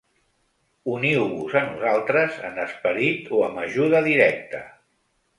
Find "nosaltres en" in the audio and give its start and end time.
1.67-2.57